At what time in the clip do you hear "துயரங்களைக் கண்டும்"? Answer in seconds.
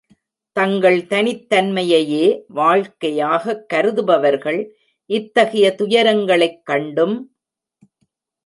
5.75-7.35